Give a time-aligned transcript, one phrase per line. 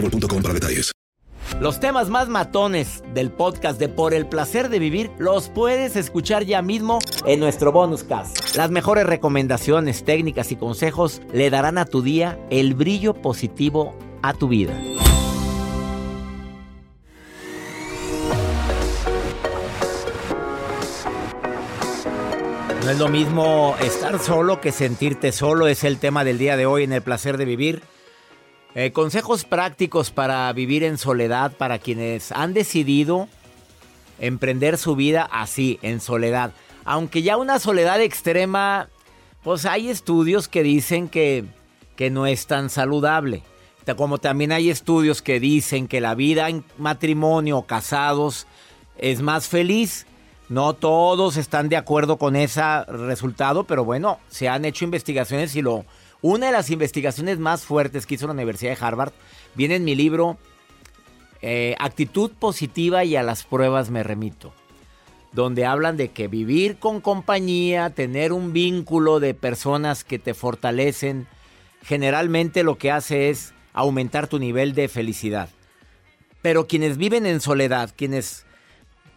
[0.00, 0.92] boostmobile.com para detalles.
[1.60, 6.44] Los temas más matones del podcast de Por el placer de vivir los puedes escuchar
[6.44, 8.56] ya mismo en nuestro bonus cast.
[8.56, 14.34] Las mejores recomendaciones, técnicas y consejos le darán a tu día el brillo positivo a
[14.34, 14.74] tu vida.
[22.84, 26.66] No es lo mismo estar solo que sentirte solo, es el tema del día de
[26.66, 27.82] hoy en el placer de vivir.
[28.78, 33.26] Eh, consejos prácticos para vivir en soledad para quienes han decidido
[34.18, 36.52] emprender su vida así, en soledad.
[36.84, 38.90] Aunque ya una soledad extrema,
[39.42, 41.46] pues hay estudios que dicen que,
[41.96, 43.42] que no es tan saludable.
[43.96, 48.46] Como también hay estudios que dicen que la vida en matrimonio, casados,
[48.98, 50.04] es más feliz.
[50.50, 55.62] No todos están de acuerdo con ese resultado, pero bueno, se han hecho investigaciones y
[55.62, 55.86] lo...
[56.28, 59.12] Una de las investigaciones más fuertes que hizo la Universidad de Harvard
[59.54, 60.38] viene en mi libro
[61.40, 64.52] eh, Actitud positiva y a las pruebas me remito,
[65.30, 71.28] donde hablan de que vivir con compañía, tener un vínculo de personas que te fortalecen,
[71.84, 75.48] generalmente lo que hace es aumentar tu nivel de felicidad.
[76.42, 78.46] Pero quienes viven en soledad, quienes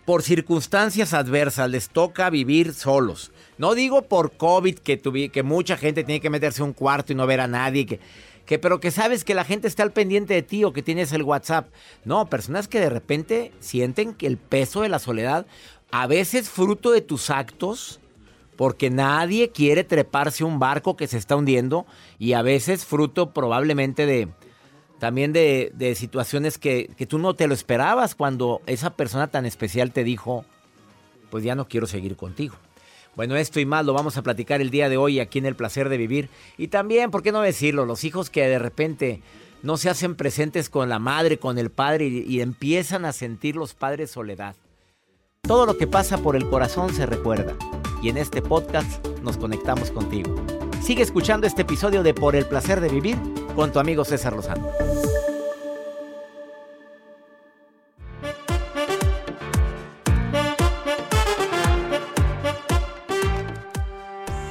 [0.09, 3.31] por circunstancias adversas les toca vivir solos.
[3.59, 7.15] No digo por COVID que, que mucha gente tiene que meterse a un cuarto y
[7.15, 7.99] no ver a nadie,
[8.47, 11.13] que, pero que sabes que la gente está al pendiente de ti o que tienes
[11.13, 11.67] el WhatsApp.
[12.05, 15.45] No, personas que de repente sienten que el peso de la soledad,
[15.91, 17.99] a veces fruto de tus actos,
[18.55, 21.85] porque nadie quiere treparse a un barco que se está hundiendo
[22.17, 24.27] y a veces fruto probablemente de,
[24.99, 29.45] también de, de situaciones que, que, tú no te lo esperabas cuando esa persona tan
[29.45, 30.45] especial te dijo,
[31.29, 32.55] pues ya no quiero seguir contigo.
[33.15, 35.55] Bueno, esto y más lo vamos a platicar el día de hoy aquí en El
[35.55, 36.29] Placer de Vivir.
[36.57, 37.85] Y también, ¿por qué no decirlo?
[37.85, 39.21] Los hijos que de repente
[39.63, 43.55] no se hacen presentes con la madre, con el padre y, y empiezan a sentir
[43.55, 44.55] los padres soledad.
[45.41, 47.55] Todo lo que pasa por el corazón se recuerda.
[48.01, 50.35] Y en este podcast nos conectamos contigo.
[50.81, 53.17] Sigue escuchando este episodio de Por el Placer de Vivir
[53.55, 54.69] con tu amigo César Lozano.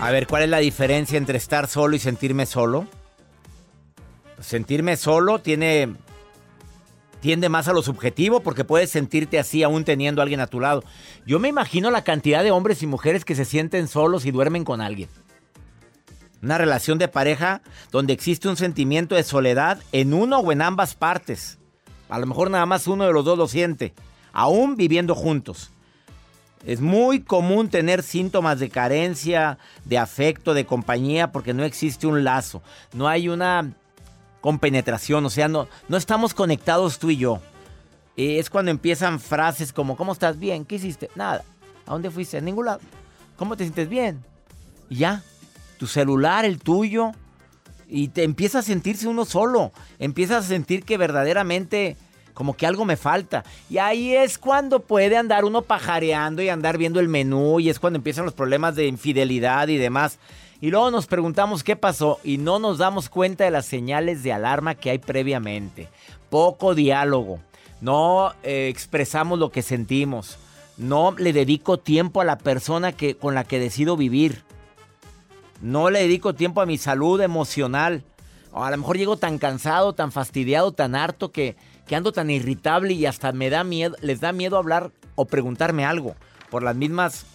[0.01, 2.87] A ver, ¿cuál es la diferencia entre estar solo y sentirme solo?
[4.41, 5.95] sentirme solo tiene
[7.21, 10.61] tiende más a lo subjetivo porque puedes sentirte así aún teniendo a alguien a tu
[10.61, 10.85] lado.
[11.27, 14.65] Yo me imagino la cantidad de hombres y mujeres que se sienten solos y duermen
[14.65, 15.09] con alguien.
[16.43, 20.95] Una relación de pareja donde existe un sentimiento de soledad en uno o en ambas
[20.95, 21.59] partes.
[22.09, 23.93] A lo mejor nada más uno de los dos lo siente,
[24.33, 25.71] aún viviendo juntos.
[26.65, 32.25] Es muy común tener síntomas de carencia, de afecto, de compañía, porque no existe un
[32.25, 32.63] lazo.
[32.93, 33.73] No hay una
[34.41, 37.41] compenetración, o sea, no, no estamos conectados tú y yo.
[38.17, 40.39] Es cuando empiezan frases como, ¿cómo estás?
[40.39, 41.11] Bien, ¿qué hiciste?
[41.15, 41.45] Nada.
[41.87, 42.39] ¿A dónde fuiste?
[42.39, 42.81] A ningún lado.
[43.37, 44.25] ¿Cómo te sientes bien?
[44.91, 45.23] Y ya,
[45.79, 47.13] tu celular, el tuyo,
[47.89, 49.73] y te empieza a sentirse uno solo.
[49.99, 51.97] Empiezas a sentir que verdaderamente
[52.35, 53.45] como que algo me falta.
[53.69, 57.81] Y ahí es cuando puede andar uno pajareando y andar viendo el menú y es
[57.81, 60.19] cuando empiezan los problemas de infidelidad y demás.
[60.61, 64.33] Y luego nos preguntamos qué pasó y no nos damos cuenta de las señales de
[64.33, 65.89] alarma que hay previamente.
[66.31, 67.41] Poco diálogo.
[67.81, 70.39] No eh, expresamos lo que sentimos.
[70.77, 74.45] No le dedico tiempo a la persona que, con la que decido vivir.
[75.61, 78.05] No le dedico tiempo a mi salud emocional.
[78.53, 81.57] A lo mejor llego tan cansado, tan fastidiado, tan harto que,
[81.87, 85.85] que ando tan irritable y hasta me da miedo, les da miedo hablar o preguntarme
[85.85, 86.15] algo
[86.51, 87.27] por las mismas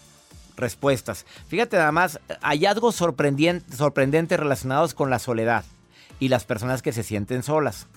[0.56, 1.26] respuestas.
[1.48, 5.66] Fíjate nada más, hallazgos sorprendentes relacionados con la soledad
[6.20, 7.88] y las personas que se sienten solas.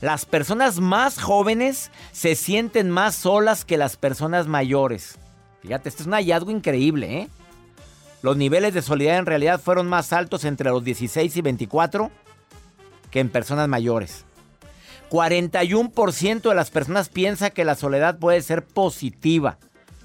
[0.00, 5.18] Las personas más jóvenes se sienten más solas que las personas mayores.
[5.62, 7.28] Fíjate, este es un hallazgo increíble, ¿eh?
[8.22, 12.10] Los niveles de soledad en realidad fueron más altos entre los 16 y 24
[13.10, 14.24] que en personas mayores.
[15.10, 19.58] 41% de las personas piensa que la soledad puede ser positiva.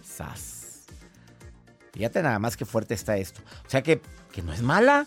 [0.04, 0.86] ¡Sas!
[1.94, 3.42] Fíjate nada más que fuerte está esto.
[3.66, 4.02] O sea que,
[4.32, 5.06] que no es mala.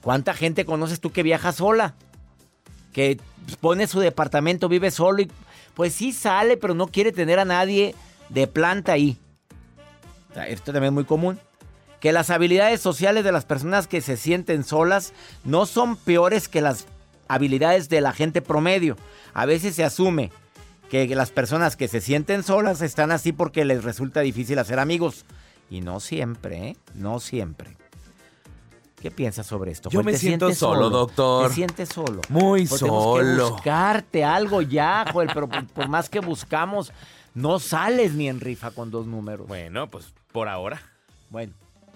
[0.00, 1.94] ¿Cuánta gente conoces tú que viaja sola?
[2.92, 3.20] Que
[3.60, 5.30] pone su departamento, vive solo y
[5.74, 7.94] pues sí sale, pero no quiere tener a nadie
[8.28, 9.18] de planta ahí.
[10.48, 11.38] Esto también es muy común.
[12.04, 16.60] Que las habilidades sociales de las personas que se sienten solas no son peores que
[16.60, 16.86] las
[17.28, 18.98] habilidades de la gente promedio.
[19.32, 20.30] A veces se asume
[20.90, 25.24] que las personas que se sienten solas están así porque les resulta difícil hacer amigos.
[25.70, 26.76] Y no siempre, ¿eh?
[26.92, 27.74] No siempre.
[29.00, 29.88] ¿Qué piensas sobre esto?
[29.88, 31.48] Yo me siento solo, doctor.
[31.48, 32.20] ¿Te sientes solo?
[32.28, 33.16] Muy solo.
[33.16, 36.92] Tenemos que buscarte algo ya, Joel, pero por, más que buscamos,
[37.32, 39.48] no sales ni en rifa con dos números.
[39.48, 40.82] Bueno, pues por ahora.
[41.30, 41.54] Bueno,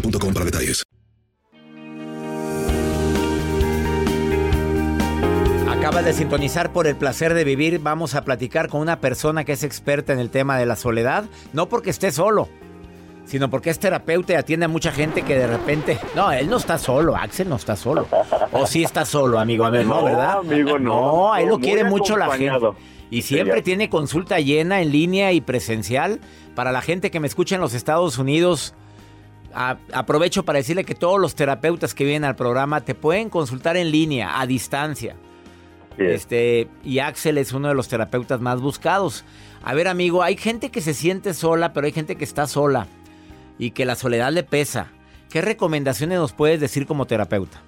[0.00, 0.82] boostmobile.com para detalles.
[5.68, 7.78] Acabas de sintonizar por el placer de vivir.
[7.80, 11.24] Vamos a platicar con una persona que es experta en el tema de la soledad.
[11.52, 12.48] No porque esté solo,
[13.24, 15.98] sino porque es terapeuta y atiende a mucha gente que de repente.
[16.16, 18.08] No, él no está solo, Axel no está solo.
[18.52, 19.70] O sí está solo, amigo.
[19.70, 20.38] no, ¿verdad?
[20.38, 21.00] Amigo, no.
[21.00, 22.66] No, ahí lo quiere mucho la gente.
[23.10, 26.20] Y siempre tiene consulta llena en línea y presencial.
[26.56, 28.74] Para la gente que me escucha en los Estados Unidos,
[29.56, 33.90] aprovecho para decirle que todos los terapeutas que vienen al programa te pueden consultar en
[33.90, 35.16] línea, a distancia.
[35.96, 39.24] Este, y Axel es uno de los terapeutas más buscados.
[39.64, 42.86] A ver, amigo, hay gente que se siente sola, pero hay gente que está sola
[43.58, 44.88] y que la soledad le pesa.
[45.30, 47.62] ¿Qué recomendaciones nos puedes decir como terapeuta?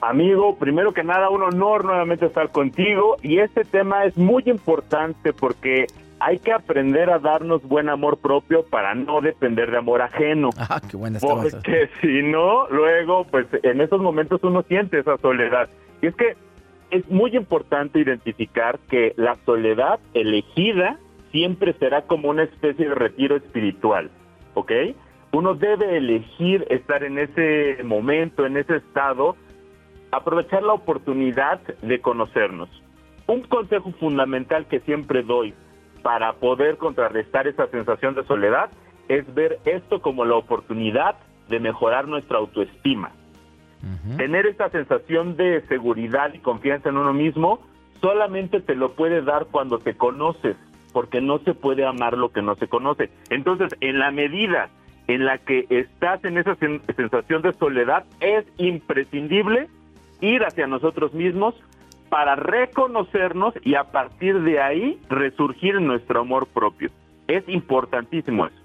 [0.00, 5.32] Amigo, primero que nada, un honor nuevamente estar contigo y este tema es muy importante
[5.32, 5.86] porque
[6.24, 10.50] hay que aprender a darnos buen amor propio para no depender de amor ajeno.
[10.66, 15.68] Ah, qué buena Porque si no, luego, pues en esos momentos uno siente esa soledad.
[16.00, 16.36] Y es que
[16.90, 20.98] es muy importante identificar que la soledad elegida
[21.30, 24.10] siempre será como una especie de retiro espiritual,
[24.54, 24.72] ¿ok?
[25.32, 29.36] Uno debe elegir estar en ese momento, en ese estado,
[30.10, 32.70] aprovechar la oportunidad de conocernos.
[33.26, 35.52] Un consejo fundamental que siempre doy
[36.04, 38.68] para poder contrarrestar esa sensación de soledad
[39.08, 41.16] es ver esto como la oportunidad
[41.48, 43.10] de mejorar nuestra autoestima.
[44.18, 47.60] Tener esa sensación de seguridad y confianza en uno mismo
[48.02, 50.56] solamente te lo puede dar cuando te conoces,
[50.92, 53.10] porque no se puede amar lo que no se conoce.
[53.30, 54.68] Entonces, en la medida
[55.06, 56.54] en la que estás en esa
[56.96, 59.68] sensación de soledad, es imprescindible
[60.20, 61.54] ir hacia nosotros mismos
[62.14, 66.88] para reconocernos y a partir de ahí resurgir nuestro amor propio.
[67.26, 68.56] Es importantísimo eso.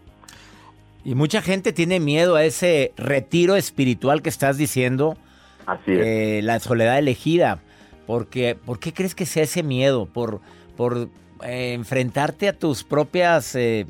[1.04, 5.18] Y mucha gente tiene miedo a ese retiro espiritual que estás diciendo.
[5.66, 6.00] Así es.
[6.00, 7.58] Eh, la soledad elegida.
[8.06, 10.06] Porque, ¿Por qué crees que sea ese miedo?
[10.06, 10.42] ¿Por,
[10.78, 11.10] por
[11.44, 13.88] eh, enfrentarte a tus propias eh,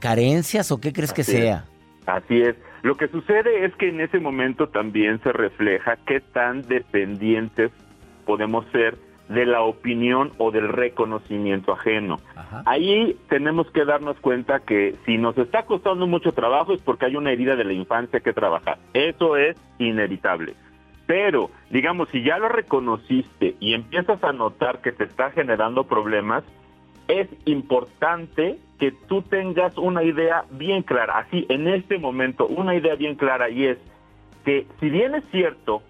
[0.00, 1.66] carencias o qué crees que sea?
[2.06, 2.56] Así es.
[2.82, 7.70] Lo que sucede es que en ese momento también se refleja qué tan dependientes
[8.24, 8.98] podemos ser
[9.28, 12.20] de la opinión o del reconocimiento ajeno.
[12.66, 17.16] Ahí tenemos que darnos cuenta que si nos está costando mucho trabajo es porque hay
[17.16, 18.78] una herida de la infancia que trabajar.
[18.92, 20.54] Eso es inevitable.
[21.06, 26.44] Pero, digamos, si ya lo reconociste y empiezas a notar que te está generando problemas,
[27.08, 32.94] es importante que tú tengas una idea bien clara, así en este momento, una idea
[32.94, 33.78] bien clara y es
[34.44, 35.82] que si bien es cierto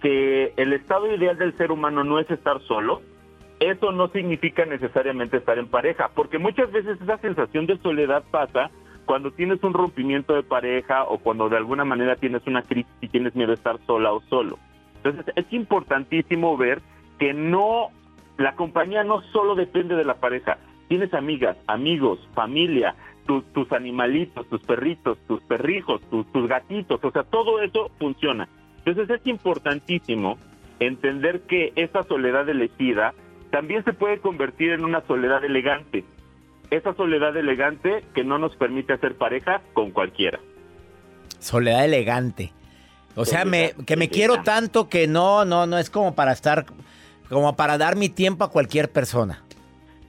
[0.00, 3.02] que el estado ideal del ser humano no es estar solo,
[3.60, 8.70] eso no significa necesariamente estar en pareja, porque muchas veces esa sensación de soledad pasa
[9.06, 13.08] cuando tienes un rompimiento de pareja o cuando de alguna manera tienes una crisis y
[13.08, 14.58] tienes miedo de estar sola o solo.
[14.96, 16.82] Entonces es importantísimo ver
[17.18, 17.88] que no,
[18.36, 22.94] la compañía no solo depende de la pareja, tienes amigas, amigos, familia,
[23.26, 28.48] tus animalitos, tus perritos, tus perrijos, tus gatitos, o sea, todo eso funciona.
[28.86, 30.38] Entonces es importantísimo
[30.78, 33.14] entender que esa soledad elegida
[33.50, 36.04] también se puede convertir en una soledad elegante.
[36.70, 40.38] Esa soledad elegante que no nos permite hacer pareja con cualquiera.
[41.40, 42.52] Soledad elegante.
[43.16, 46.66] O sea, me, que me quiero tanto que no, no, no es como para estar,
[47.28, 49.42] como para dar mi tiempo a cualquier persona.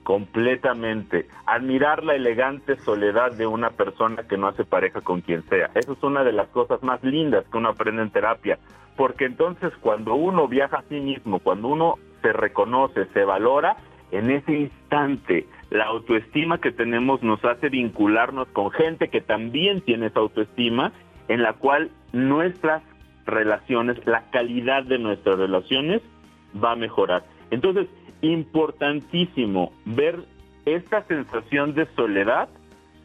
[0.08, 1.28] Completamente.
[1.46, 5.70] Admirar la elegante soledad de una persona que no hace pareja con quien sea.
[5.76, 8.58] Eso es una de las cosas más lindas que uno aprende en terapia.
[8.96, 13.76] Porque entonces cuando uno viaja a sí mismo, cuando uno se reconoce, se valora,
[14.12, 20.06] en ese instante la autoestima que tenemos nos hace vincularnos con gente que también tiene
[20.06, 20.94] esa autoestima,
[21.28, 22.82] en la cual nuestras
[23.26, 26.02] relaciones, la calidad de nuestras relaciones
[26.64, 27.26] va a mejorar.
[27.52, 27.88] Entonces,
[28.22, 30.26] importantísimo ver
[30.66, 32.50] esta sensación de soledad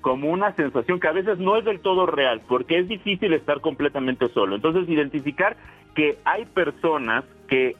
[0.00, 3.60] como una sensación que a veces no es del todo real, porque es difícil estar
[3.60, 4.56] completamente solo.
[4.56, 5.56] Entonces, identificar
[5.94, 7.76] que hay personas que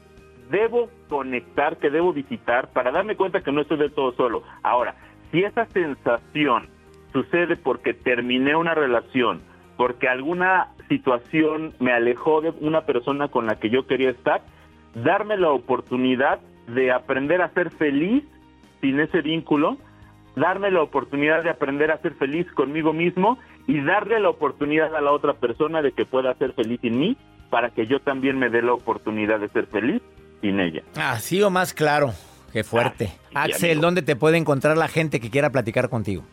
[0.49, 4.43] debo conectar, que debo visitar para darme cuenta que no estoy del todo solo.
[4.63, 4.95] Ahora,
[5.31, 6.67] si esa sensación
[7.11, 9.41] sucede porque terminé una relación,
[9.77, 14.41] porque alguna situación me alejó de una persona con la que yo quería estar,
[14.95, 18.23] darme la oportunidad de aprender a ser feliz
[18.81, 19.77] sin ese vínculo,
[20.35, 25.01] darme la oportunidad de aprender a ser feliz conmigo mismo y darle la oportunidad a
[25.01, 27.17] la otra persona de que pueda ser feliz sin mí
[27.49, 30.01] para que yo también me dé la oportunidad de ser feliz
[30.41, 30.83] sin ella.
[30.95, 32.13] Así o más claro.
[32.51, 33.09] Qué fuerte.
[33.33, 36.23] Axel, ¿dónde te puede encontrar la gente que quiera platicar contigo?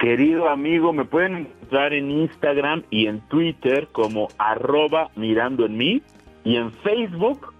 [0.00, 6.02] Querido amigo, me pueden encontrar en Instagram y en Twitter como arroba mirando en mí
[6.42, 7.54] y en Facebook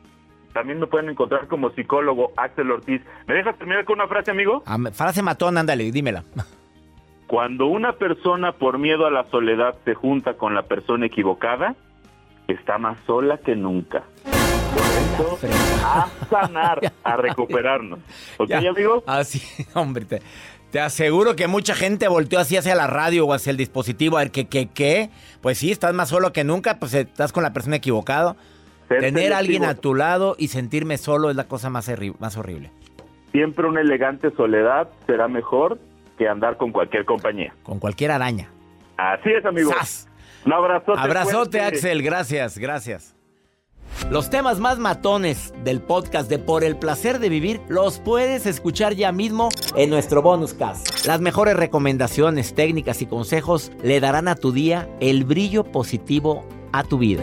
[0.60, 3.00] también me pueden encontrar como psicólogo Axel Ortiz.
[3.26, 4.62] ¿Me dejas terminar con una frase, amigo?
[4.66, 6.22] Ah, frase matón, ándale, dímela.
[7.26, 11.76] Cuando una persona por miedo a la soledad se junta con la persona equivocada,
[12.46, 14.02] está más sola que nunca.
[14.24, 15.38] Por eso,
[15.82, 18.00] a sanar, a recuperarnos.
[18.36, 19.02] ¿Ok, amigo?
[19.06, 19.40] Así,
[19.72, 20.04] hombre,
[20.70, 24.20] te, aseguro que mucha gente volteó así hacia la radio o hacia el dispositivo a
[24.20, 25.08] ver qué, qué, qué.
[25.40, 28.36] Pues sí, estás más solo que nunca, pues estás con la persona equivocada.
[28.98, 32.72] Tener a alguien a tu lado y sentirme solo es la cosa más, más horrible.
[33.30, 35.78] Siempre una elegante soledad será mejor
[36.18, 37.54] que andar con cualquier compañía.
[37.62, 38.50] Con cualquier araña.
[38.96, 39.70] Así es, amigo.
[40.44, 40.98] Un abrazote.
[40.98, 42.02] Abrazote, Axel.
[42.02, 43.16] Gracias, gracias.
[44.10, 48.94] Los temas más matones del podcast de Por el placer de vivir los puedes escuchar
[48.94, 51.06] ya mismo en nuestro bonus cast.
[51.06, 56.82] Las mejores recomendaciones, técnicas y consejos le darán a tu día el brillo positivo a
[56.82, 57.22] tu vida.